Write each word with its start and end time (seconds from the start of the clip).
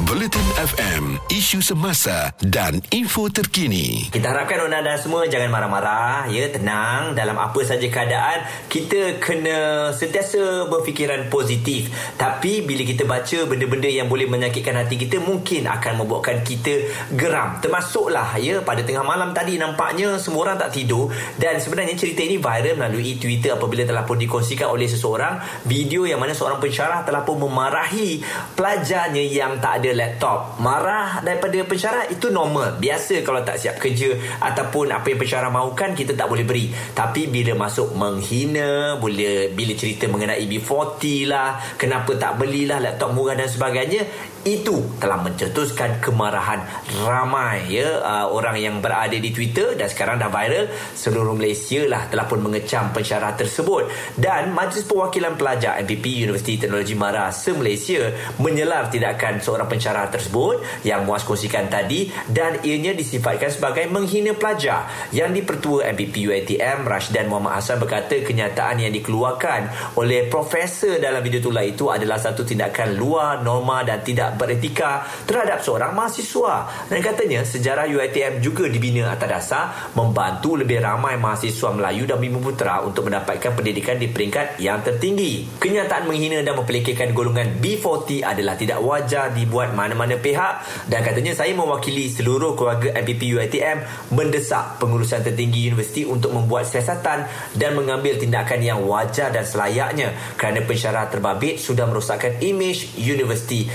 Bulletin 0.00 0.48
FM, 0.56 1.04
isu 1.28 1.60
semasa 1.60 2.32
dan 2.40 2.80
info 2.88 3.28
terkini. 3.28 4.08
Kita 4.08 4.32
harapkan 4.32 4.64
anda 4.64 4.80
dan 4.80 4.96
semua 4.96 5.28
jangan 5.28 5.52
marah-marah, 5.52 6.24
ya, 6.32 6.48
tenang 6.48 7.12
dalam 7.12 7.36
apa 7.36 7.60
saja 7.60 7.84
keadaan. 7.84 8.48
Kita 8.72 9.20
kena 9.20 9.90
sentiasa 9.92 10.64
berfikiran 10.72 11.28
positif. 11.28 11.92
Tapi 12.16 12.64
bila 12.64 12.80
kita 12.88 13.04
baca 13.04 13.44
benda-benda 13.44 13.92
yang 13.92 14.08
boleh 14.08 14.24
menyakitkan 14.24 14.80
hati 14.80 14.96
kita, 14.96 15.20
mungkin 15.20 15.68
akan 15.68 15.92
membuatkan 16.00 16.48
kita 16.48 16.88
geram. 17.12 17.60
Termasuklah 17.60 18.40
ya 18.40 18.64
pada 18.64 18.80
tengah 18.80 19.04
malam 19.04 19.36
tadi 19.36 19.60
nampaknya 19.60 20.16
semua 20.16 20.48
orang 20.48 20.56
tak 20.56 20.80
tidur 20.80 21.12
dan 21.36 21.60
sebenarnya 21.60 21.92
cerita 22.00 22.24
ini 22.24 22.40
viral 22.40 22.80
melalui 22.80 23.20
Twitter 23.20 23.52
apabila 23.52 23.84
telah 23.84 24.08
pun 24.08 24.16
dikongsikan 24.16 24.72
oleh 24.72 24.88
seseorang 24.88 25.44
video 25.68 26.08
yang 26.08 26.16
mana 26.16 26.32
seorang 26.32 26.56
pensyarah 26.56 27.04
telah 27.04 27.20
pun 27.20 27.36
memarahi 27.36 28.24
pelajarnya 28.56 29.24
yang 29.28 29.60
tak 29.60 29.84
ada 29.84 29.89
laptop. 29.94 30.58
Marah 30.60 31.24
daripada 31.24 31.56
pensyarah 31.64 32.08
itu 32.10 32.28
normal. 32.28 32.76
Biasa 32.76 33.22
kalau 33.24 33.40
tak 33.42 33.58
siap 33.58 33.76
kerja 33.80 34.14
ataupun 34.40 34.92
apa 34.92 35.06
yang 35.10 35.20
pensyarah 35.20 35.50
mahukan 35.50 35.96
kita 35.96 36.12
tak 36.14 36.28
boleh 36.28 36.44
beri. 36.44 36.70
Tapi 36.92 37.26
bila 37.28 37.56
masuk 37.68 37.94
menghina 37.96 38.96
boleh 39.00 39.52
bila 39.52 39.72
cerita 39.74 40.06
mengenai 40.06 40.44
B40 40.46 41.00
lah 41.26 41.60
kenapa 41.80 42.14
tak 42.16 42.36
belilah 42.36 42.78
laptop 42.78 43.16
murah 43.16 43.34
dan 43.34 43.48
sebagainya 43.48 44.02
itu 44.40 44.96
telah 44.96 45.20
mencetuskan 45.20 46.00
kemarahan 46.00 46.64
ramai 47.04 47.68
ya. 47.68 48.00
Uh, 48.00 48.26
orang 48.32 48.56
yang 48.56 48.76
berada 48.80 49.12
di 49.12 49.28
Twitter 49.32 49.76
dan 49.76 49.88
sekarang 49.88 50.16
dah 50.16 50.32
viral 50.32 50.68
seluruh 50.96 51.36
Malaysia 51.36 51.84
lah 51.84 52.08
telah 52.08 52.24
pun 52.24 52.40
mengecam 52.40 52.88
pensyarah 52.92 53.36
tersebut. 53.36 53.88
Dan 54.16 54.56
Majlis 54.56 54.88
Perwakilan 54.88 55.36
Pelajar 55.36 55.80
MPP 55.84 56.24
Universiti 56.24 56.56
Teknologi 56.56 56.96
Mara 56.96 57.28
se-Malaysia 57.28 58.12
menyelar 58.40 58.88
tindakan 58.88 59.40
seorang 59.40 59.68
pensyarah 59.68 59.79
tersebut 59.80 60.60
yang 60.84 61.08
muas 61.08 61.24
kongsikan 61.24 61.72
tadi 61.72 62.12
dan 62.28 62.60
ianya 62.60 62.92
disifatkan 62.92 63.48
sebagai 63.48 63.88
menghina 63.88 64.36
pelajar 64.36 64.86
yang 65.10 65.32
dipertua 65.32 65.88
MPP 65.96 66.28
UiTM 66.28 66.84
Rashdan 66.84 67.26
Muhammad 67.26 67.58
Hassan 67.58 67.80
berkata 67.80 68.20
kenyataan 68.20 68.84
yang 68.84 68.92
dikeluarkan 68.92 69.94
oleh 69.96 70.28
profesor 70.28 71.00
dalam 71.00 71.24
video 71.24 71.40
tulah 71.40 71.64
itu 71.64 71.88
adalah 71.88 72.20
satu 72.20 72.44
tindakan 72.44 72.94
luar 72.96 73.40
norma 73.40 73.82
dan 73.82 74.04
tidak 74.04 74.36
beretika 74.36 75.04
terhadap 75.24 75.60
seorang 75.60 75.92
mahasiswa. 75.96 76.88
Dan 76.88 77.00
katanya 77.00 77.44
sejarah 77.44 77.86
UiTM 77.90 78.40
juga 78.44 78.68
dibina 78.70 79.10
atas 79.12 79.28
dasar 79.30 79.92
membantu 79.92 80.56
lebih 80.56 80.80
ramai 80.80 81.20
mahasiswa 81.20 81.70
Melayu 81.70 82.08
dan 82.08 82.16
Bumi 82.16 82.40
Putera 82.40 82.80
untuk 82.82 83.06
mendapatkan 83.06 83.52
pendidikan 83.52 84.00
di 84.00 84.08
peringkat 84.08 84.58
yang 84.58 84.80
tertinggi. 84.80 85.60
Kenyataan 85.60 86.08
menghina 86.08 86.40
dan 86.40 86.56
mempelekehkan 86.56 87.12
golongan 87.12 87.60
B40 87.60 88.24
adalah 88.24 88.56
tidak 88.56 88.80
wajar 88.80 89.30
dibuat 89.30 89.59
mana-mana 89.74 90.16
pihak 90.16 90.64
dan 90.88 91.00
katanya 91.02 91.34
saya 91.34 91.52
mewakili 91.52 92.08
seluruh 92.08 92.54
keluarga 92.54 92.94
MPP 93.02 93.36
UiTM 93.36 93.84
mendesak 94.14 94.78
pengurusan 94.78 95.20
tertinggi 95.20 95.68
universiti 95.68 96.06
untuk 96.06 96.32
membuat 96.32 96.64
siasatan 96.70 97.26
dan 97.58 97.70
mengambil 97.76 98.16
tindakan 98.16 98.60
yang 98.62 98.80
wajar 98.86 99.34
dan 99.34 99.42
selayaknya 99.42 100.14
kerana 100.38 100.62
pensyarah 100.64 101.10
terbabit 101.10 101.58
sudah 101.60 101.84
merosakkan 101.90 102.38
imej 102.38 102.94
universiti 102.94 103.66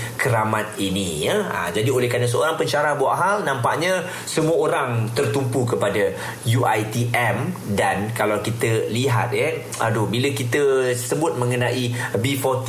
pengalaman 0.46 0.66
ini 0.78 1.26
ya. 1.26 1.36
Ha, 1.42 1.58
jadi 1.74 1.90
oleh 1.90 2.06
kerana 2.06 2.30
seorang 2.30 2.54
pensyarah 2.54 2.94
buat 2.94 3.14
hal 3.18 3.36
nampaknya 3.42 4.06
semua 4.24 4.70
orang 4.70 5.10
tertumpu 5.10 5.66
kepada 5.66 6.14
UiTM 6.46 7.36
dan 7.74 8.14
kalau 8.14 8.38
kita 8.38 8.86
lihat 8.94 9.34
ya 9.34 9.58
aduh 9.82 10.06
bila 10.06 10.30
kita 10.30 10.94
sebut 10.94 11.34
mengenai 11.34 11.90
B40 12.14 12.68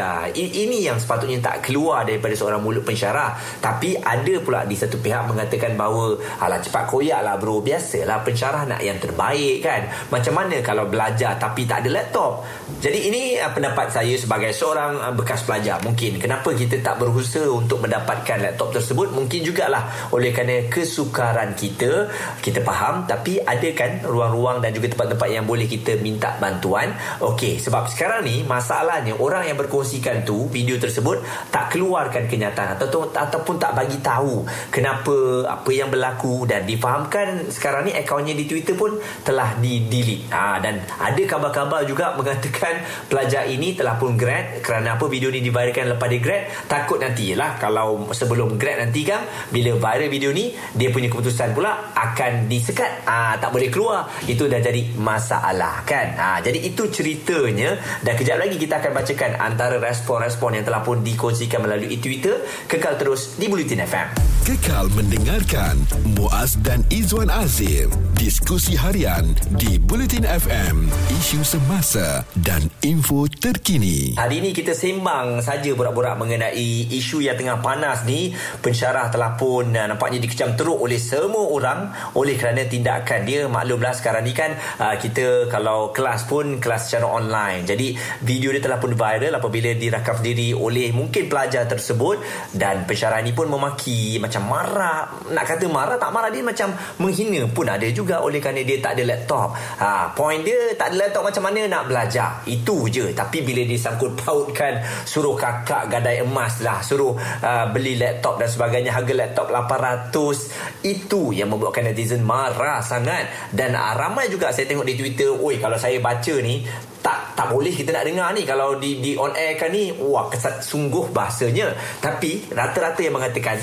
ha, 0.00 0.30
ini 0.32 0.88
yang 0.88 0.96
sepatutnya 0.96 1.44
tak 1.44 1.68
keluar 1.68 2.08
daripada 2.08 2.32
seorang 2.32 2.57
mulut 2.60 2.84
pensyarah. 2.84 3.38
Tapi 3.62 3.98
ada 3.98 4.34
pula 4.42 4.66
di 4.66 4.74
satu 4.74 4.98
pihak 4.98 5.26
mengatakan 5.30 5.74
bahawa 5.74 6.18
alah 6.42 6.60
cepat 6.62 6.84
koyak 6.90 7.20
lah 7.22 7.38
bro. 7.38 7.62
Biasalah 7.62 8.22
pensyarah 8.22 8.62
nak 8.66 8.80
yang 8.82 8.98
terbaik 8.98 9.62
kan? 9.62 9.86
Macam 10.10 10.34
mana 10.38 10.58
kalau 10.64 10.86
belajar 10.90 11.38
tapi 11.38 11.64
tak 11.64 11.84
ada 11.84 12.02
laptop? 12.02 12.42
Jadi 12.78 13.10
ini 13.10 13.22
uh, 13.36 13.50
pendapat 13.52 13.92
saya 13.92 14.14
sebagai 14.16 14.50
seorang 14.54 14.98
uh, 14.98 15.14
bekas 15.14 15.44
pelajar. 15.44 15.82
Mungkin 15.82 16.18
kenapa 16.18 16.54
kita 16.54 16.80
tak 16.80 16.98
berusaha 17.02 17.46
untuk 17.50 17.84
mendapatkan 17.84 18.38
laptop 18.40 18.74
tersebut? 18.74 19.12
Mungkin 19.12 19.44
jugalah. 19.44 20.10
Oleh 20.14 20.32
kerana 20.32 20.66
kesukaran 20.72 21.52
kita 21.54 22.08
kita 22.40 22.64
faham. 22.64 23.04
Tapi 23.04 23.42
ada 23.44 23.68
kan 23.76 24.02
ruang-ruang 24.02 24.64
dan 24.64 24.72
juga 24.72 24.90
tempat-tempat 24.96 25.28
yang 25.28 25.44
boleh 25.44 25.68
kita 25.68 26.00
minta 26.00 26.34
bantuan. 26.40 26.94
Okey, 27.20 27.60
sebab 27.60 27.86
sekarang 27.90 28.24
ni 28.24 28.42
masalahnya 28.46 29.14
orang 29.18 29.44
yang 29.46 29.58
berkongsikan 29.60 30.24
tu 30.24 30.48
video 30.48 30.80
tersebut 30.80 31.20
tak 31.52 31.74
keluarkan 31.74 32.24
kenyataan 32.24 32.47
atau 32.54 33.08
ataupun 33.10 33.56
tak 33.58 33.74
bagi 33.74 33.98
tahu 34.00 34.46
kenapa 34.72 35.48
apa 35.48 35.70
yang 35.72 35.88
berlaku. 35.92 36.46
Dan 36.48 36.64
difahamkan 36.64 37.50
sekarang 37.50 37.88
ni 37.88 37.92
akaunnya 37.94 38.32
di 38.32 38.44
Twitter 38.48 38.74
pun 38.78 38.96
telah 39.26 39.56
di 39.58 39.88
delete. 39.88 40.30
Ha, 40.30 40.62
dan 40.62 40.80
ada 40.98 41.22
kabar-kabar 41.24 41.84
juga 41.84 42.12
mengatakan 42.18 42.84
pelajar 43.10 43.48
ini 43.48 43.74
telah 43.74 43.98
pun 43.98 44.14
grad 44.14 44.62
kerana 44.62 44.96
apa 44.96 45.04
video 45.10 45.28
ni 45.32 45.42
diviralkan 45.42 45.90
lepas 45.96 46.08
dia 46.08 46.20
grad. 46.22 46.42
Takut 46.70 46.98
nanti 47.02 47.32
lah 47.34 47.56
kalau 47.60 48.08
sebelum 48.14 48.56
grad 48.56 48.80
nanti 48.80 49.02
kan 49.04 49.24
bila 49.50 49.76
viral 49.76 50.10
video 50.10 50.30
ni 50.32 50.54
dia 50.76 50.88
punya 50.92 51.10
keputusan 51.10 51.52
pula 51.52 51.92
akan 51.94 52.46
disekat. 52.46 53.04
Ah 53.04 53.36
tak 53.36 53.50
boleh 53.52 53.68
keluar. 53.68 54.08
Itu 54.24 54.46
dah 54.46 54.60
jadi 54.60 54.94
masalah 54.96 55.82
kan? 55.84 56.14
Ah 56.16 56.38
jadi 56.40 56.62
itu 56.62 56.88
ceritanya. 56.88 57.78
Dan 58.02 58.14
kejap 58.14 58.38
lagi 58.38 58.56
kita 58.56 58.80
akan 58.80 58.92
bacakan 58.94 59.32
antara 59.38 59.76
respon-respon 59.78 60.60
yang 60.60 60.64
telah 60.64 60.82
pun 60.82 61.00
dikongsikan 61.02 61.64
melalui 61.64 61.98
Twitter 61.98 62.37
kekal 62.66 62.98
terus 63.00 63.36
di 63.36 63.46
Bulletin 63.46 63.84
FM 63.84 64.08
kekal 64.48 64.88
mendengarkan 64.96 65.76
Muaz 66.16 66.56
dan 66.64 66.80
Izwan 66.88 67.28
Azim 67.28 67.92
diskusi 68.18 68.74
harian 68.74 69.30
di 69.54 69.78
Bulletin 69.78 70.26
FM 70.26 70.90
isu 71.22 71.46
semasa 71.46 72.26
dan 72.34 72.66
info 72.82 73.30
terkini. 73.30 74.18
Hari 74.18 74.42
ini 74.42 74.50
kita 74.50 74.74
sembang 74.74 75.38
saja 75.38 75.70
borak-borak 75.70 76.18
mengenai 76.18 76.90
isu 76.98 77.22
yang 77.22 77.38
tengah 77.38 77.62
panas 77.62 78.02
ni. 78.02 78.34
Pensyarah 78.58 79.14
telah 79.14 79.38
pun 79.38 79.70
uh, 79.70 79.86
nampaknya 79.86 80.18
dikecam 80.18 80.58
teruk 80.58 80.82
oleh 80.82 80.98
semua 80.98 81.46
orang 81.46 81.94
oleh 82.18 82.34
kerana 82.34 82.66
tindakan 82.66 83.22
dia. 83.22 83.46
Maklumlah 83.46 83.94
sekarang 83.94 84.26
ni 84.26 84.34
kan 84.34 84.58
uh, 84.82 84.98
kita 84.98 85.46
kalau 85.46 85.94
kelas 85.94 86.26
pun 86.26 86.58
kelas 86.58 86.90
secara 86.90 87.06
online. 87.06 87.70
Jadi 87.70 87.94
video 88.26 88.50
dia 88.50 88.66
telah 88.66 88.82
pun 88.82 88.98
viral 88.98 89.38
apabila 89.38 89.70
dirakam 89.78 90.18
sendiri 90.18 90.58
oleh 90.58 90.90
mungkin 90.90 91.30
pelajar 91.30 91.70
tersebut. 91.70 92.18
Dan 92.50 92.82
pensyarah 92.82 93.22
ni 93.22 93.30
pun 93.30 93.46
memaki 93.46 94.18
macam 94.18 94.42
marah. 94.50 95.06
Nak 95.30 95.44
kata 95.46 95.70
marah 95.70 96.02
tak 96.02 96.10
marah 96.10 96.34
dia 96.34 96.42
macam 96.42 96.74
menghina 96.98 97.46
pun 97.46 97.70
ada 97.70 97.86
juga 97.86 98.07
oleh 98.16 98.40
kerana 98.40 98.64
dia 98.64 98.80
tak 98.80 98.96
ada 98.96 99.04
laptop. 99.04 99.52
Ha, 99.52 100.16
point 100.16 100.40
dia 100.40 100.72
tak 100.72 100.94
ada 100.94 101.04
laptop 101.04 101.28
macam 101.28 101.42
mana 101.44 101.60
nak 101.68 101.84
belajar? 101.92 102.40
Itu 102.48 102.88
je. 102.88 103.12
Tapi 103.12 103.44
bila 103.44 103.60
disangkut 103.68 104.16
pautkan 104.24 104.80
suruh 105.04 105.36
kakak 105.36 105.92
gadai 105.92 106.24
emas 106.24 106.64
lah 106.64 106.80
suruh 106.80 107.12
uh, 107.18 107.66
beli 107.68 108.00
laptop 108.00 108.40
dan 108.40 108.48
sebagainya 108.48 108.96
harga 108.96 109.12
laptop 109.12 109.52
800 109.52 110.88
itu 110.88 111.36
yang 111.36 111.52
membuatkan 111.52 111.84
netizen 111.84 112.24
marah 112.24 112.80
sangat. 112.80 113.52
Dan 113.52 113.76
uh, 113.76 113.92
ramai 113.92 114.32
juga 114.32 114.48
saya 114.48 114.64
tengok 114.64 114.88
di 114.88 114.94
Twitter 114.96 115.28
oi 115.28 115.60
kalau 115.60 115.76
saya 115.76 116.00
baca 116.00 116.34
ni 116.40 116.64
tak 116.98 117.36
tak 117.38 117.54
boleh 117.54 117.70
kita 117.70 117.94
nak 117.94 118.04
dengar 118.08 118.32
ni. 118.32 118.42
Kalau 118.48 118.80
di 118.80 118.98
di 119.04 119.14
on 119.14 119.36
air 119.36 119.54
kan 119.60 119.70
ni 119.70 119.92
wah 119.92 120.26
kesat 120.32 120.64
sungguh 120.64 121.12
bahasanya. 121.12 121.74
Tapi 122.00 122.50
rata-rata 122.50 123.00
yang 123.04 123.14
mengatakan 123.14 123.58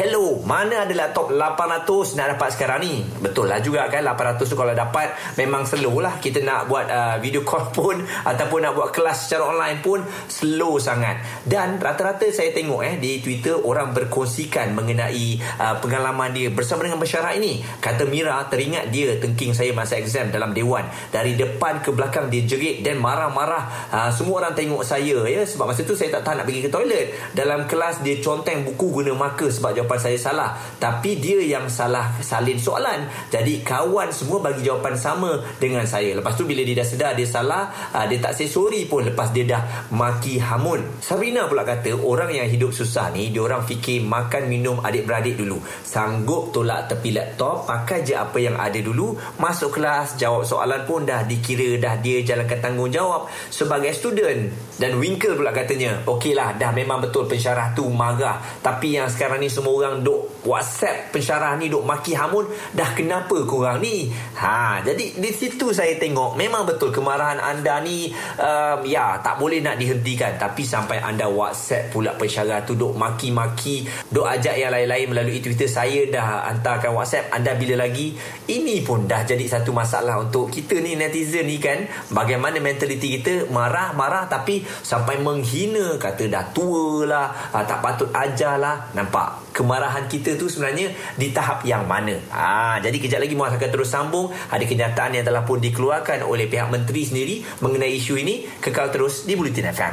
Hello, 0.00 0.40
mana 0.48 0.88
ada 0.88 0.94
laptop 0.96 1.28
800 1.28 2.16
nak 2.16 2.32
dapat 2.32 2.48
sekarang 2.56 2.80
ni? 2.80 3.04
Betul 3.20 3.52
lah 3.52 3.60
juga 3.60 3.84
kan 3.92 4.00
800 4.00 4.48
tu 4.48 4.56
kalau 4.56 4.72
dapat 4.72 5.12
memang 5.36 5.68
slow 5.68 6.00
lah 6.00 6.16
kita 6.16 6.40
nak 6.40 6.72
buat 6.72 6.88
uh, 6.88 7.16
video 7.20 7.44
call 7.44 7.68
pun 7.76 8.00
ataupun 8.24 8.64
nak 8.64 8.80
buat 8.80 8.96
kelas 8.96 9.28
secara 9.28 9.52
online 9.52 9.84
pun 9.84 10.00
slow 10.24 10.80
sangat. 10.80 11.20
Dan 11.44 11.76
rata-rata 11.76 12.24
saya 12.32 12.48
tengok 12.56 12.80
eh 12.80 12.96
di 12.96 13.20
Twitter 13.20 13.52
orang 13.52 13.92
berkongsikan 13.92 14.72
mengenai 14.72 15.36
uh, 15.60 15.76
pengalaman 15.84 16.32
dia 16.32 16.48
bersama 16.48 16.88
dengan 16.88 16.96
masyarakat 16.96 17.36
ini. 17.36 17.60
Kata 17.60 18.08
Mira 18.08 18.40
teringat 18.48 18.88
dia 18.88 19.20
tengking 19.20 19.52
saya 19.52 19.76
masa 19.76 20.00
exam 20.00 20.32
dalam 20.32 20.56
dewan. 20.56 20.88
Dari 21.12 21.36
depan 21.36 21.84
ke 21.84 21.92
belakang 21.92 22.32
dia 22.32 22.48
jerit 22.48 22.80
dan 22.80 22.96
marah-marah. 22.96 23.92
Uh, 23.92 24.08
semua 24.08 24.48
orang 24.48 24.56
tengok 24.56 24.80
saya 24.80 25.28
ya 25.28 25.44
sebab 25.44 25.76
masa 25.76 25.84
tu 25.84 25.92
saya 25.92 26.08
tak 26.08 26.24
tahan 26.24 26.40
nak 26.40 26.48
pergi 26.48 26.64
ke 26.64 26.70
toilet. 26.72 27.36
Dalam 27.36 27.68
kelas 27.68 28.00
dia 28.00 28.16
conteng 28.24 28.64
buku 28.64 28.96
guna 28.96 29.12
marker 29.12 29.52
sebab 29.52 29.76
jawapan 29.76 29.89
jawapan 29.90 30.06
saya 30.06 30.18
salah. 30.22 30.50
Tapi 30.78 31.18
dia 31.18 31.42
yang 31.42 31.66
salah 31.66 32.14
salin 32.22 32.54
soalan. 32.62 33.10
Jadi 33.26 33.66
kawan 33.66 34.14
semua 34.14 34.38
bagi 34.38 34.62
jawapan 34.62 34.94
sama 34.94 35.42
dengan 35.58 35.82
saya. 35.82 36.14
Lepas 36.14 36.38
tu 36.38 36.46
bila 36.46 36.62
dia 36.62 36.78
dah 36.78 36.86
sedar 36.86 37.12
dia 37.18 37.26
salah 37.26 37.90
uh, 37.90 38.06
dia 38.06 38.22
tak 38.22 38.38
say 38.38 38.46
sorry 38.46 38.86
pun. 38.86 39.10
Lepas 39.10 39.34
dia 39.34 39.42
dah 39.50 39.90
maki 39.90 40.38
hamun. 40.38 41.02
Sabrina 41.02 41.50
pula 41.50 41.66
kata 41.66 41.98
orang 41.98 42.30
yang 42.30 42.46
hidup 42.46 42.70
susah 42.70 43.10
ni 43.10 43.34
dia 43.34 43.42
orang 43.42 43.66
fikir 43.66 44.06
makan 44.06 44.46
minum 44.46 44.78
adik-beradik 44.78 45.34
dulu. 45.34 45.58
Sanggup 45.82 46.54
tolak 46.54 46.86
tepi 46.86 47.10
laptop 47.10 47.66
pakai 47.66 48.06
je 48.06 48.14
apa 48.14 48.38
yang 48.38 48.54
ada 48.62 48.78
dulu. 48.78 49.18
Masuk 49.42 49.74
kelas 49.74 50.14
jawab 50.14 50.46
soalan 50.46 50.86
pun 50.86 51.02
dah 51.02 51.26
dikira 51.26 51.82
dah 51.82 51.98
dia 51.98 52.22
jalankan 52.22 52.62
tanggungjawab 52.62 53.26
sebagai 53.50 53.90
student. 53.90 54.54
Dan 54.78 55.02
Winkle 55.02 55.34
pula 55.34 55.50
katanya 55.50 56.06
okey 56.06 56.38
lah 56.38 56.54
dah 56.54 56.70
memang 56.70 57.02
betul 57.02 57.26
pensyarah 57.26 57.74
tu 57.74 57.90
marah. 57.90 58.38
Tapi 58.62 58.94
yang 58.94 59.10
sekarang 59.10 59.42
ni 59.42 59.50
semua 59.50 59.69
orang 59.70 60.02
duk 60.02 60.42
whatsapp 60.42 61.12
pensyarah 61.12 61.54
ni 61.60 61.68
duk 61.68 61.84
maki 61.84 62.16
hamun 62.16 62.48
dah 62.74 62.90
kenapa 62.96 63.44
korang 63.44 63.78
ni? 63.78 64.10
Ha 64.40 64.82
jadi 64.82 65.20
di 65.20 65.30
situ 65.30 65.70
saya 65.70 65.94
tengok 66.00 66.34
memang 66.34 66.66
betul 66.66 66.90
kemarahan 66.90 67.38
anda 67.38 67.78
ni 67.84 68.10
um, 68.40 68.82
ya 68.82 69.20
tak 69.22 69.38
boleh 69.38 69.62
nak 69.62 69.78
dihentikan. 69.78 70.34
Tapi 70.40 70.66
sampai 70.66 70.98
anda 70.98 71.28
whatsapp 71.28 71.92
pula 71.92 72.16
pensyarah 72.16 72.64
tu 72.64 72.74
duk 72.74 72.96
maki-maki 72.96 73.86
duk 74.08 74.26
ajak 74.26 74.56
yang 74.58 74.72
lain-lain 74.72 75.06
melalui 75.12 75.38
twitter 75.44 75.68
saya 75.68 76.08
dah 76.08 76.50
hantarkan 76.50 76.92
whatsapp. 76.96 77.30
Anda 77.30 77.54
bila 77.54 77.86
lagi 77.86 78.16
ini 78.50 78.82
pun 78.82 79.06
dah 79.06 79.22
jadi 79.22 79.44
satu 79.46 79.70
masalah 79.70 80.18
untuk 80.18 80.50
kita 80.50 80.80
ni 80.80 80.96
netizen 80.98 81.46
ni 81.46 81.62
kan? 81.62 81.86
Bagaimana 82.10 82.58
mentaliti 82.58 83.20
kita? 83.20 83.46
Marah-marah 83.52 84.26
tapi 84.26 84.64
sampai 84.64 85.20
menghina. 85.20 86.00
Kata 86.00 86.26
dah 86.26 86.44
tua 86.50 87.06
lah 87.06 87.26
uh, 87.52 87.64
tak 87.64 87.78
patut 87.84 88.10
ajar 88.10 88.56
lah. 88.56 88.90
Nampak 88.96 89.49
kemarahan 89.60 90.08
kita 90.08 90.40
tu 90.40 90.48
sebenarnya 90.48 90.96
di 91.20 91.28
tahap 91.36 91.68
yang 91.68 91.84
mana? 91.84 92.16
Ha, 92.32 92.80
jadi 92.80 92.96
kejap 92.96 93.20
lagi 93.20 93.36
Muaz 93.36 93.52
akan 93.52 93.68
terus 93.68 93.92
sambung. 93.92 94.32
Ada 94.48 94.64
kenyataan 94.64 95.20
yang 95.20 95.24
telah 95.28 95.44
pun 95.44 95.60
dikeluarkan 95.60 96.24
oleh 96.24 96.48
pihak 96.48 96.72
menteri 96.72 97.04
sendiri 97.04 97.44
mengenai 97.60 97.92
isu 97.92 98.16
ini. 98.16 98.48
Kekal 98.64 98.88
terus 98.88 99.28
di 99.28 99.36
Bulletin 99.36 99.68
FM 99.68 99.92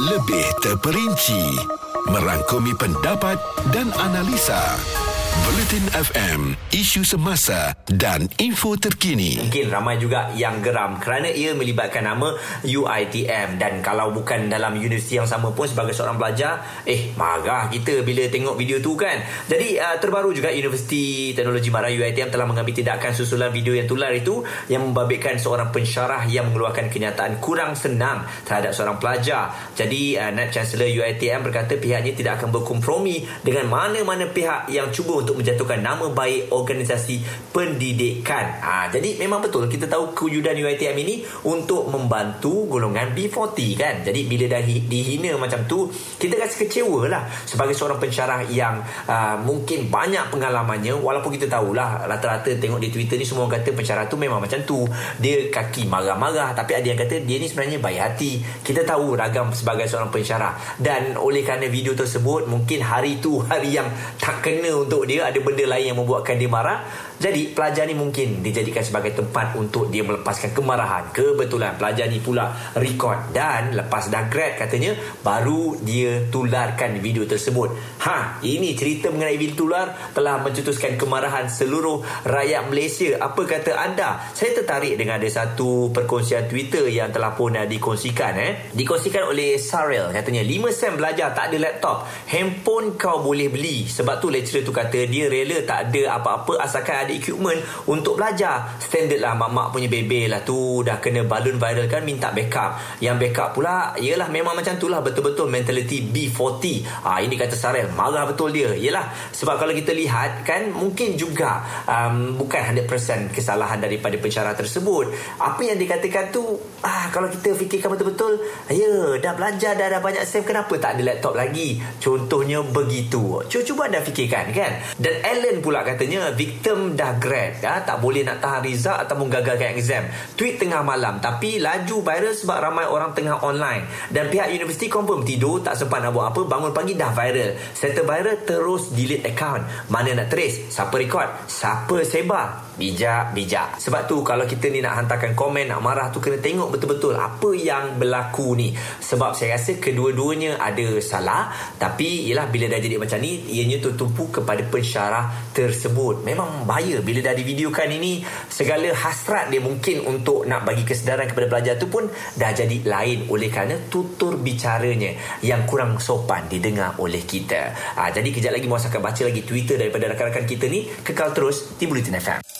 lebih 0.00 0.46
terperinci 0.64 1.60
merangkumi 2.08 2.72
pendapat 2.80 3.36
dan 3.68 3.92
analisa 4.00 4.80
Bulletin 5.30 5.86
FM, 5.94 6.40
isu 6.74 7.06
semasa 7.06 7.70
dan 7.86 8.26
info 8.42 8.74
terkini. 8.74 9.38
Mungkin 9.38 9.70
ramai 9.70 10.02
juga 10.02 10.34
yang 10.34 10.58
geram 10.58 10.98
kerana 10.98 11.30
ia 11.30 11.54
melibatkan 11.54 12.02
nama 12.02 12.34
UITM 12.66 13.54
dan 13.54 13.78
kalau 13.78 14.10
bukan 14.10 14.50
dalam 14.50 14.74
universiti 14.74 15.22
yang 15.22 15.30
sama 15.30 15.54
pun 15.54 15.70
sebagai 15.70 15.94
seorang 15.94 16.18
pelajar, 16.18 16.66
eh 16.82 17.14
marah 17.14 17.70
kita 17.70 18.02
bila 18.02 18.26
tengok 18.26 18.58
video 18.58 18.82
tu 18.82 18.98
kan. 18.98 19.22
Jadi 19.46 19.78
uh, 19.78 19.94
terbaru 20.02 20.34
juga 20.34 20.50
Universiti 20.50 21.30
Teknologi 21.38 21.70
Mara 21.70 21.86
UITM 21.86 22.34
telah 22.34 22.50
mengambil 22.50 22.74
tindakan 22.74 23.14
susulan 23.14 23.54
video 23.54 23.70
yang 23.70 23.86
tular 23.86 24.10
itu 24.10 24.42
yang 24.66 24.82
membabitkan 24.90 25.38
seorang 25.38 25.70
pensyarah 25.70 26.26
yang 26.26 26.50
mengeluarkan 26.50 26.90
kenyataan 26.90 27.38
kurang 27.38 27.78
senang 27.78 28.26
terhadap 28.42 28.74
seorang 28.74 28.98
pelajar. 28.98 29.54
Jadi 29.78 30.18
uh, 30.18 30.34
Naib 30.34 30.50
Chancellor 30.50 30.90
UITM 30.90 31.46
berkata 31.46 31.78
pihaknya 31.78 32.18
tidak 32.18 32.42
akan 32.42 32.50
berkompromi 32.50 33.22
dengan 33.46 33.70
mana-mana 33.70 34.26
pihak 34.26 34.66
yang 34.66 34.90
cuba 34.90 35.19
untuk 35.20 35.36
menjatuhkan 35.36 35.84
nama 35.84 36.08
baik 36.08 36.50
organisasi 36.52 37.20
pendidikan. 37.52 38.60
Ha, 38.60 38.88
jadi 38.88 39.20
memang 39.20 39.44
betul 39.44 39.68
kita 39.68 39.86
tahu 39.86 40.16
kewujudan 40.16 40.56
UiTM 40.56 40.96
ini 41.04 41.14
untuk 41.46 41.86
membantu 41.92 42.66
golongan 42.66 43.12
B40 43.12 43.58
kan. 43.76 43.94
Jadi 44.00 44.20
bila 44.24 44.44
dah 44.48 44.62
dihina 44.64 45.36
macam 45.36 45.64
tu, 45.68 45.88
kita 46.16 46.40
rasa 46.40 46.56
kecewa 46.56 47.06
lah 47.06 47.28
sebagai 47.44 47.76
seorang 47.76 48.00
pensyarah 48.00 48.46
yang 48.48 48.80
uh, 49.06 49.36
mungkin 49.40 49.92
banyak 49.92 50.32
pengalamannya 50.32 50.96
walaupun 50.96 51.36
kita 51.36 51.50
tahulah 51.50 52.08
rata-rata 52.08 52.54
tengok 52.56 52.80
di 52.80 52.88
Twitter 52.88 53.20
ni 53.20 53.26
semua 53.28 53.46
orang 53.46 53.60
kata 53.60 53.76
pensyarah 53.76 54.04
tu 54.08 54.16
memang 54.16 54.40
macam 54.40 54.60
tu. 54.64 54.86
Dia 55.20 55.52
kaki 55.52 55.86
marah-marah 55.90 56.56
tapi 56.56 56.78
ada 56.78 56.86
yang 56.86 56.98
kata 56.98 57.22
dia 57.22 57.36
ni 57.36 57.46
sebenarnya 57.50 57.78
baik 57.82 58.00
hati. 58.00 58.40
Kita 58.64 58.86
tahu 58.86 59.18
ragam 59.18 59.52
sebagai 59.52 59.84
seorang 59.90 60.08
pensyarah 60.08 60.80
dan 60.80 61.18
oleh 61.18 61.42
kerana 61.44 61.66
video 61.66 61.92
tersebut 61.92 62.46
mungkin 62.46 62.80
hari 62.80 63.18
tu 63.18 63.42
hari 63.44 63.74
yang 63.74 63.90
tak 64.16 64.40
kena 64.40 64.72
untuk 64.86 65.04
dia 65.10 65.26
ada 65.26 65.38
benda 65.42 65.66
lain 65.66 65.90
yang 65.90 65.98
membuatkan 65.98 66.38
dia 66.38 66.46
marah 66.46 66.86
jadi 67.20 67.52
pelajar 67.52 67.84
ni 67.84 67.92
mungkin 67.92 68.40
dijadikan 68.40 68.80
sebagai 68.80 69.12
tempat 69.12 69.52
untuk 69.52 69.92
dia 69.92 70.00
melepaskan 70.00 70.56
kemarahan. 70.56 71.12
Kebetulan 71.12 71.76
pelajar 71.76 72.08
ni 72.08 72.16
pula 72.16 72.48
record 72.80 73.36
dan 73.36 73.76
lepas 73.76 74.08
dah 74.08 74.24
grad 74.32 74.56
katanya 74.56 74.96
baru 75.20 75.76
dia 75.84 76.32
tularkan 76.32 76.96
video 76.96 77.28
tersebut. 77.28 77.76
Ha, 78.08 78.40
ini 78.40 78.72
cerita 78.72 79.12
mengenai 79.12 79.36
video 79.36 79.68
tular 79.68 80.16
telah 80.16 80.40
mencetuskan 80.40 80.96
kemarahan 80.96 81.52
seluruh 81.52 82.00
rakyat 82.24 82.72
Malaysia. 82.72 83.20
Apa 83.20 83.44
kata 83.44 83.76
anda? 83.76 84.24
Saya 84.32 84.56
tertarik 84.56 84.96
dengan 84.96 85.20
ada 85.20 85.28
satu 85.28 85.92
perkongsian 85.92 86.48
Twitter 86.48 86.88
yang 86.88 87.12
telah 87.12 87.36
pun 87.36 87.52
dikongsikan 87.52 88.32
eh. 88.40 88.72
Dikongsikan 88.72 89.28
oleh 89.28 89.60
Sarel 89.60 90.08
katanya 90.08 90.40
5 90.40 90.72
sen 90.72 90.96
belajar 90.96 91.36
tak 91.36 91.52
ada 91.52 91.68
laptop. 91.68 92.08
Handphone 92.32 92.96
kau 92.96 93.20
boleh 93.20 93.52
beli. 93.52 93.84
Sebab 93.84 94.24
tu 94.24 94.32
lecturer 94.32 94.64
tu 94.64 94.72
kata 94.72 94.99
dia 95.06 95.30
rela 95.30 95.62
tak 95.64 95.88
ada 95.88 96.20
apa-apa 96.20 96.60
asalkan 96.60 97.06
ada 97.06 97.12
equipment 97.14 97.60
untuk 97.86 98.18
belajar. 98.18 98.76
Standard 98.82 99.20
lah 99.22 99.36
mak-mak 99.38 99.72
punya 99.72 99.88
bebe 99.88 100.26
lah 100.26 100.42
tu. 100.42 100.82
Dah 100.82 100.98
kena 100.98 101.24
balloon 101.24 101.56
viral 101.56 101.86
kan 101.86 102.02
minta 102.02 102.34
backup. 102.34 103.00
Yang 103.00 103.16
backup 103.28 103.48
pula 103.56 103.94
ialah 103.96 104.28
memang 104.28 104.58
macam 104.58 104.74
tu 104.76 104.90
lah. 104.90 105.00
Betul-betul 105.00 105.48
mentality 105.48 106.04
B40 106.10 106.64
ha, 107.06 107.22
ini 107.22 107.34
kata 107.36 107.54
Sarel 107.54 107.92
marah 107.94 108.26
betul 108.26 108.50
dia. 108.50 108.72
Ialah 108.74 109.32
sebab 109.32 109.60
kalau 109.60 109.72
kita 109.76 109.94
lihat 109.94 110.42
kan 110.42 110.72
mungkin 110.72 111.14
juga 111.14 111.62
um, 111.86 112.36
bukan 112.36 112.76
100% 112.76 113.34
kesalahan 113.36 113.78
daripada 113.78 114.16
pencara 114.16 114.56
tersebut. 114.56 115.12
Apa 115.38 115.62
yang 115.62 115.78
dikatakan 115.78 116.32
tu 116.34 116.58
ah, 116.82 117.12
kalau 117.12 117.28
kita 117.28 117.54
fikirkan 117.54 117.92
betul-betul 117.92 118.40
ya 118.72 119.20
dah 119.20 119.32
belajar 119.36 119.76
dah, 119.76 119.86
dah 119.86 120.00
banyak 120.00 120.24
save 120.24 120.46
kenapa 120.46 120.74
tak 120.80 120.98
ada 120.98 121.02
laptop 121.14 121.36
lagi? 121.36 121.78
Contohnya 122.00 122.64
begitu. 122.64 123.44
Cuba-cuba 123.46 123.86
anda 123.90 124.00
fikirkan 124.00 124.50
kan 124.50 124.72
dan 124.96 125.14
Alan 125.22 125.62
pula 125.62 125.84
katanya 125.86 126.32
victim 126.34 126.96
dah 126.96 127.14
grad 127.20 127.60
ya, 127.62 127.84
tak 127.84 128.00
boleh 128.00 128.24
nak 128.26 128.42
tahan 128.42 128.64
result 128.64 128.98
ataupun 129.06 129.28
gagalkan 129.30 129.76
exam. 129.76 130.08
Tweet 130.34 130.56
tengah 130.56 130.82
malam 130.82 131.20
tapi 131.22 131.60
laju 131.60 132.02
viral 132.02 132.34
sebab 132.34 132.58
ramai 132.58 132.86
orang 132.88 133.12
tengah 133.12 133.44
online. 133.44 133.86
Dan 134.10 134.32
pihak 134.32 134.50
universiti 134.50 134.88
confirm 134.88 135.22
tidur 135.22 135.60
tak 135.60 135.76
sempat 135.76 136.02
nak 136.02 136.16
buat 136.16 136.32
apa 136.32 136.40
bangun 136.48 136.72
pagi 136.72 136.96
dah 136.96 137.12
viral. 137.12 137.54
Setelah 137.76 138.18
viral 138.18 138.36
terus 138.42 138.90
delete 138.90 139.28
account. 139.28 139.62
Mana 139.92 140.16
nak 140.16 140.32
trace 140.32 140.72
siapa 140.72 140.94
record 140.96 141.28
siapa 141.46 142.02
sebar 142.06 142.69
bijak 142.76 143.34
bijak. 143.34 143.78
Sebab 143.80 144.06
tu 144.06 144.20
kalau 144.26 144.44
kita 144.46 144.70
ni 144.70 144.82
nak 144.82 144.98
hantarkan 144.98 145.32
komen 145.34 145.70
nak 145.70 145.80
marah 145.82 146.08
tu 146.12 146.18
kena 146.18 146.38
tengok 146.38 146.74
betul-betul 146.74 147.14
apa 147.16 147.50
yang 147.54 147.98
berlaku 147.98 148.54
ni. 148.58 148.74
Sebab 149.00 149.34
saya 149.34 149.56
rasa 149.56 149.78
kedua-duanya 149.78 150.60
ada 150.60 150.98
salah 151.02 151.50
tapi 151.76 152.30
ialah 152.30 152.46
bila 152.48 152.70
dah 152.70 152.80
jadi 152.80 152.96
macam 152.96 153.18
ni 153.20 153.44
ianya 153.50 153.82
tertumpu 153.82 154.30
kepada 154.30 154.62
pensyarah 154.66 155.52
tersebut. 155.54 156.22
Memang 156.22 156.64
bahaya 156.64 157.02
bila 157.02 157.20
dah 157.24 157.34
divideokan 157.34 157.90
ini 157.90 158.22
segala 158.48 158.92
hasrat 158.94 159.50
dia 159.50 159.62
mungkin 159.62 160.06
untuk 160.06 160.46
nak 160.46 160.66
bagi 160.66 160.82
kesedaran 160.84 161.30
kepada 161.30 161.46
pelajar 161.46 161.74
tu 161.78 161.86
pun 161.90 162.06
dah 162.36 162.50
jadi 162.52 162.76
lain. 162.84 163.26
Oleh 163.32 163.52
kerana 163.52 163.76
tutur 163.88 164.40
bicaranya 164.40 165.40
yang 165.44 165.64
kurang 165.66 165.98
sopan 166.02 166.46
didengar 166.46 166.98
oleh 166.98 167.22
kita. 167.24 167.74
Ha, 167.98 168.10
jadi 168.10 168.28
kejap 168.30 168.52
lagi 168.56 168.66
Muas 168.70 168.86
akan 168.86 169.02
baca 169.02 169.22
lagi 169.26 169.42
Twitter 169.42 169.74
daripada 169.74 170.14
rakan-rakan 170.14 170.46
kita 170.46 170.70
ni 170.70 170.86
kekal 171.02 171.34
terus 171.34 171.74
di 171.74 171.90
Bulletin 171.90 172.22
FM 172.22 172.59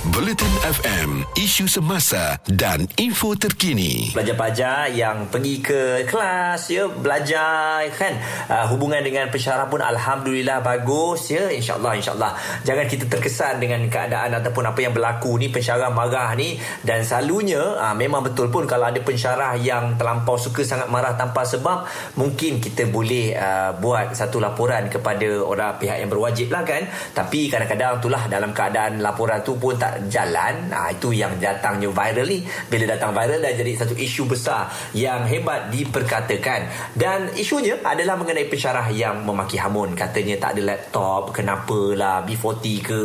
Bulletin 0.00 0.48
FM, 0.64 1.28
isu 1.36 1.68
semasa 1.68 2.40
dan 2.48 2.88
info 2.96 3.36
terkini. 3.36 4.08
Pelajar-pelajar 4.16 4.88
yang 4.96 5.28
pergi 5.28 5.60
ke 5.60 6.08
kelas 6.08 6.72
ya 6.72 6.88
belajar 6.88 7.84
kan 7.92 8.16
uh, 8.48 8.64
hubungan 8.72 9.04
dengan 9.04 9.28
pensyarah 9.28 9.68
pun 9.68 9.84
alhamdulillah 9.84 10.64
bagus 10.64 11.28
ya 11.28 11.52
insyaallah 11.52 12.00
insyaallah. 12.00 12.32
Jangan 12.64 12.88
kita 12.88 13.12
terkesan 13.12 13.60
dengan 13.60 13.84
keadaan 13.92 14.40
ataupun 14.40 14.72
apa 14.72 14.80
yang 14.80 14.96
berlaku 14.96 15.36
ni 15.36 15.52
pensyarah 15.52 15.92
marah 15.92 16.32
ni 16.32 16.56
dan 16.80 17.04
selalunya 17.04 17.60
uh, 17.60 17.92
memang 17.92 18.24
betul 18.24 18.48
pun 18.48 18.64
kalau 18.64 18.88
ada 18.88 19.04
pensyarah 19.04 19.60
yang 19.60 20.00
terlampau 20.00 20.40
suka 20.40 20.64
sangat 20.64 20.88
marah 20.88 21.12
tanpa 21.12 21.44
sebab 21.44 21.84
mungkin 22.16 22.56
kita 22.56 22.88
boleh 22.88 23.36
uh, 23.36 23.76
buat 23.76 24.16
satu 24.16 24.40
laporan 24.40 24.88
kepada 24.88 25.44
orang 25.44 25.76
pihak 25.76 26.00
yang 26.00 26.08
berwajib 26.08 26.48
lah 26.48 26.64
kan. 26.64 26.88
Tapi 27.12 27.52
kadang-kadang 27.52 28.00
itulah 28.00 28.24
dalam 28.32 28.56
keadaan 28.56 29.04
laporan 29.04 29.44
tu 29.44 29.60
pun 29.60 29.76
tak 29.76 29.89
tak 29.90 30.06
jalan. 30.06 30.70
Ha, 30.70 30.94
itu 30.94 31.10
yang 31.10 31.34
datangnya 31.42 31.90
viral 31.90 32.26
ni. 32.30 32.46
Bila 32.70 32.94
datang 32.94 33.10
viral 33.10 33.42
dah 33.42 33.50
jadi 33.50 33.72
satu 33.74 33.98
isu 33.98 34.30
besar 34.30 34.70
yang 34.94 35.26
hebat 35.26 35.74
diperkatakan. 35.74 36.94
Dan 36.94 37.34
isunya 37.34 37.74
adalah 37.82 38.14
mengenai 38.14 38.46
pensyarah 38.46 38.86
yang 38.94 39.26
memaki 39.26 39.58
hamun. 39.58 39.98
Katanya 39.98 40.38
tak 40.38 40.54
ada 40.54 40.74
laptop 40.74 41.34
kenapalah 41.34 42.22
B40 42.22 42.64
ke 42.78 43.00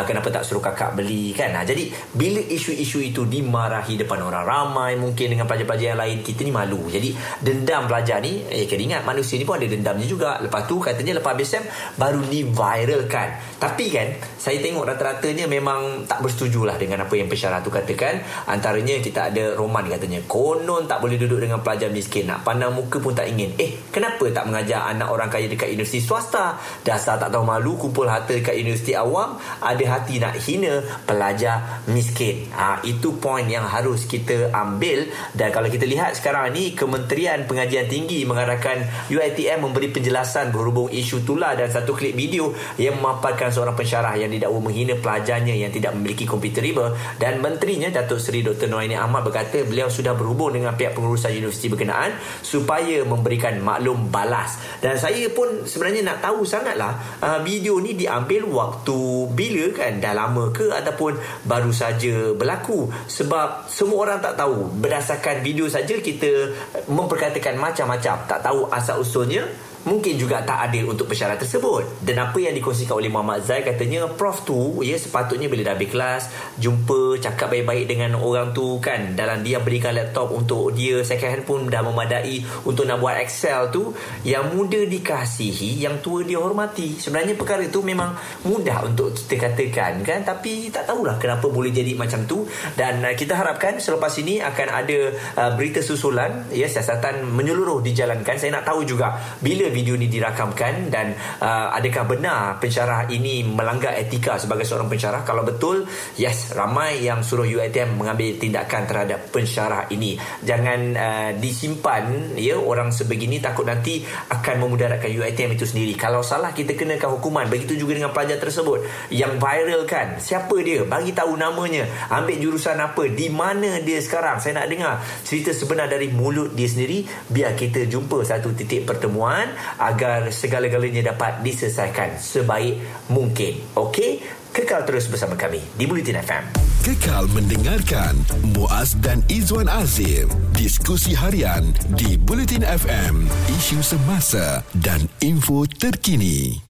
uh, 0.00 0.04
kenapa 0.08 0.32
tak 0.32 0.48
suruh 0.48 0.64
kakak 0.64 0.96
beli 0.96 1.36
kan? 1.36 1.52
Ha, 1.52 1.68
jadi 1.68 1.92
bila 2.16 2.40
isu-isu 2.40 3.04
itu 3.04 3.28
dimarahi 3.28 4.00
depan 4.00 4.24
orang 4.24 4.48
ramai 4.48 4.96
mungkin 4.96 5.36
dengan 5.36 5.44
pelajar-pelajar 5.44 5.92
yang 5.92 6.00
lain 6.00 6.18
kita 6.24 6.40
ni 6.48 6.52
malu. 6.54 6.88
Jadi 6.88 7.12
dendam 7.44 7.84
pelajar 7.84 8.24
ni 8.24 8.48
eh 8.48 8.64
kena 8.64 8.96
ingat 8.96 9.02
manusia 9.04 9.36
ni 9.36 9.44
pun 9.44 9.60
ada 9.60 9.68
dendamnya 9.68 10.08
juga. 10.08 10.40
Lepas 10.40 10.64
tu 10.64 10.80
katanya 10.80 11.20
lepas 11.20 11.36
habis 11.36 11.52
baru 11.98 12.22
diviralkan 12.26 13.58
tapi 13.60 13.92
kan 13.92 14.08
saya 14.40 14.56
tengok 14.56 14.88
rata-ratanya 14.88 15.44
memang 15.44 16.08
tak 16.08 16.24
bersetuju 16.30 16.62
lah 16.62 16.78
dengan 16.78 17.02
apa 17.02 17.18
yang 17.18 17.26
pensyarah 17.26 17.58
tu 17.58 17.74
katakan. 17.74 18.22
Antaranya 18.46 19.02
kita 19.02 19.34
ada 19.34 19.58
Roman 19.58 19.90
katanya 19.90 20.22
konon 20.30 20.86
tak 20.86 21.02
boleh 21.02 21.18
duduk 21.18 21.42
dengan 21.42 21.58
pelajar 21.58 21.90
miskin. 21.90 22.30
Nak 22.30 22.46
pandang 22.46 22.70
muka 22.70 23.02
pun 23.02 23.10
tak 23.10 23.26
ingin. 23.26 23.58
Eh 23.58 23.90
kenapa 23.90 24.30
tak 24.30 24.46
mengajar 24.46 24.86
anak 24.86 25.10
orang 25.10 25.26
kaya 25.26 25.50
dekat 25.50 25.74
universiti 25.74 25.98
swasta? 25.98 26.56
Dasar 26.86 27.18
tak 27.18 27.34
tahu 27.34 27.42
malu 27.42 27.74
kumpul 27.74 28.06
harta 28.06 28.30
dekat 28.30 28.54
universiti 28.54 28.94
awam 28.94 29.34
ada 29.58 29.84
hati 29.90 30.22
nak 30.22 30.38
hina 30.38 30.80
pelajar 31.02 31.82
miskin. 31.90 32.46
Ha, 32.54 32.78
itu 32.86 33.18
poin 33.18 33.44
yang 33.50 33.66
harus 33.66 34.06
kita 34.06 34.54
ambil. 34.54 35.10
Dan 35.34 35.50
kalau 35.50 35.66
kita 35.66 35.84
lihat 35.84 36.14
sekarang 36.14 36.54
ni 36.54 36.72
Kementerian 36.78 37.44
Pengajian 37.44 37.90
Tinggi 37.90 38.22
mengarahkan 38.22 39.10
UiTM 39.10 39.66
memberi 39.66 39.90
penjelasan 39.90 40.54
berhubung 40.54 40.92
isu 40.92 41.26
tular 41.26 41.58
dan 41.58 41.72
satu 41.72 41.96
klip 41.96 42.14
video 42.14 42.52
yang 42.76 43.00
memaparkan 43.00 43.50
seorang 43.50 43.74
pensyarah 43.74 44.14
yang 44.20 44.30
didakwa 44.30 44.60
menghina 44.60 44.94
pelajarnya 45.00 45.56
yang 45.56 45.72
tidak 45.72 45.96
memiliki 45.96 46.19
komputer 46.24 46.64
riba 46.64 46.92
dan 47.20 47.40
menterinya 47.44 47.88
Datuk 47.92 48.20
Seri 48.20 48.40
Dr. 48.44 48.68
Noaini 48.68 48.96
Ahmad 48.96 49.24
berkata 49.24 49.62
beliau 49.64 49.92
sudah 49.92 50.16
berhubung 50.16 50.56
dengan 50.56 50.74
pihak 50.74 50.96
pengurusan 50.96 51.32
universiti 51.32 51.68
berkenaan 51.68 52.16
supaya 52.40 53.04
memberikan 53.04 53.60
maklum 53.60 54.08
balas. 54.08 54.58
Dan 54.80 54.96
saya 54.96 55.28
pun 55.30 55.64
sebenarnya 55.68 56.02
nak 56.06 56.18
tahu 56.24 56.42
sangatlah 56.44 57.20
uh, 57.20 57.38
video 57.44 57.78
ni 57.78 57.94
diambil 57.94 58.48
waktu 58.48 58.98
bila 59.32 59.64
kan? 59.76 60.00
Dah 60.02 60.12
lama 60.16 60.50
ke 60.50 60.72
ataupun 60.72 61.16
baru 61.46 61.70
saja 61.70 62.32
berlaku? 62.34 62.90
Sebab 63.08 63.70
semua 63.70 64.08
orang 64.08 64.18
tak 64.24 64.34
tahu. 64.40 64.68
Berdasarkan 64.80 65.44
video 65.44 65.68
saja 65.68 65.96
kita 65.98 66.56
memperkatakan 66.88 67.56
macam-macam. 67.56 68.14
Tak 68.26 68.40
tahu 68.40 68.68
asal 68.72 69.00
usulnya 69.00 69.46
mungkin 69.86 70.14
juga 70.20 70.42
tak 70.44 70.70
adil 70.70 70.90
untuk 70.90 71.08
pesyarat 71.08 71.40
tersebut. 71.40 72.02
Dan 72.04 72.20
apa 72.20 72.36
yang 72.40 72.52
dikongsikan 72.56 72.98
oleh 72.98 73.08
Muhammad 73.08 73.44
Zai 73.44 73.62
katanya 73.64 74.10
prof 74.10 74.42
tu 74.44 74.82
ya 74.84 74.98
sepatutnya 74.98 75.46
bila 75.46 75.72
dah 75.72 75.74
habis 75.76 75.90
kelas 75.90 76.22
jumpa 76.58 77.20
cakap 77.22 77.52
baik-baik 77.54 77.86
dengan 77.88 78.18
orang 78.18 78.52
tu 78.52 78.82
kan 78.82 79.14
dalam 79.14 79.40
dia 79.40 79.62
berikan 79.62 79.96
laptop 79.96 80.34
untuk 80.34 80.74
dia 80.74 81.00
second 81.06 81.30
hand 81.30 81.44
pun 81.46 81.60
dah 81.70 81.80
memadai 81.80 82.42
untuk 82.66 82.84
nak 82.84 83.00
buat 83.00 83.16
excel 83.22 83.72
tu 83.72 83.94
yang 84.26 84.52
muda 84.52 84.84
dikasihi 84.84 85.80
yang 85.80 86.02
tua 86.04 86.26
dia 86.26 86.36
hormati 86.36 87.00
sebenarnya 87.00 87.38
perkara 87.38 87.64
itu 87.64 87.80
memang 87.80 88.12
mudah 88.44 88.84
untuk 88.84 89.14
kita 89.14 89.48
katakan 89.48 90.02
kan 90.04 90.20
tapi 90.26 90.68
tak 90.68 90.90
tahulah 90.90 91.16
kenapa 91.16 91.46
boleh 91.48 91.70
jadi 91.70 91.94
macam 91.94 92.26
tu. 92.26 92.44
Dan 92.74 93.02
uh, 93.02 93.14
kita 93.14 93.38
harapkan 93.38 93.78
selepas 93.78 94.12
ini 94.18 94.42
akan 94.42 94.68
ada 94.68 94.98
uh, 95.38 95.50
berita 95.54 95.80
susulan 95.80 96.50
ya 96.50 96.66
siasatan 96.66 97.24
menyeluruh 97.24 97.80
dijalankan. 97.80 98.36
Saya 98.36 98.60
nak 98.60 98.66
tahu 98.66 98.84
juga 98.84 99.14
bila 99.38 99.69
video 99.72 99.94
ini 99.96 100.10
dirakamkan 100.10 100.90
dan 100.90 101.14
uh, 101.40 101.72
adakah 101.74 102.04
benar 102.06 102.58
pensyarah 102.58 103.08
ini 103.10 103.46
melanggar 103.46 103.94
etika 103.96 104.36
sebagai 104.36 104.66
seorang 104.66 104.90
pensyarah? 104.90 105.22
Kalau 105.22 105.46
betul 105.46 105.86
yes 106.18 106.52
ramai 106.52 107.00
yang 107.00 107.22
suruh 107.22 107.46
UiTM 107.46 107.96
mengambil 107.96 108.36
tindakan 108.36 108.84
terhadap 108.84 109.30
pensyarah 109.30 109.88
ini. 109.94 110.18
Jangan 110.42 110.80
uh, 110.94 111.30
disimpan 111.38 112.34
ya 112.36 112.58
orang 112.58 112.90
sebegini 112.90 113.38
takut 113.38 113.64
nanti 113.64 114.02
akan 114.28 114.54
memudaratkan 114.66 115.08
UiTM 115.10 115.54
itu 115.54 115.66
sendiri. 115.66 115.94
Kalau 115.94 116.20
salah 116.20 116.50
kita 116.50 116.74
kenakan 116.74 117.18
hukuman. 117.18 117.46
Begitu 117.46 117.78
juga 117.80 117.96
dengan 117.96 118.12
pelajar 118.14 118.38
tersebut 118.38 118.84
yang 119.14 119.40
viral 119.40 119.86
kan 119.86 120.18
siapa 120.20 120.54
dia? 120.62 120.82
Bagi 120.84 121.14
tahu 121.14 121.38
namanya. 121.38 121.86
Ambil 122.10 122.36
jurusan 122.38 122.78
apa? 122.78 123.06
Di 123.08 123.30
mana 123.30 123.78
dia 123.82 123.98
sekarang? 124.02 124.42
Saya 124.42 124.62
nak 124.62 124.68
dengar 124.68 125.00
cerita 125.22 125.54
sebenar 125.54 125.86
dari 125.86 126.10
mulut 126.10 126.52
dia 126.54 126.66
sendiri. 126.66 127.06
Biar 127.30 127.54
kita 127.54 127.86
jumpa 127.86 128.22
satu 128.26 128.52
titik 128.56 128.84
pertemuan 128.84 129.52
agar 129.78 130.32
segala-galanya 130.32 131.14
dapat 131.14 131.44
diselesaikan 131.44 132.16
sebaik 132.16 132.80
mungkin. 133.12 133.60
Okey? 133.76 134.20
Kekal 134.50 134.82
terus 134.82 135.06
bersama 135.06 135.38
kami 135.38 135.62
di 135.78 135.86
Bulletin 135.86 136.18
FM. 136.18 136.42
Kekal 136.82 137.30
mendengarkan 137.30 138.18
Muaz 138.50 138.98
dan 138.98 139.22
Izwan 139.30 139.70
Azir 139.70 140.26
diskusi 140.58 141.14
harian 141.14 141.70
di 141.94 142.18
Bulletin 142.18 142.66
FM 142.66 143.30
isu 143.46 143.78
semasa 143.78 144.66
dan 144.74 145.06
info 145.22 145.70
terkini. 145.70 146.58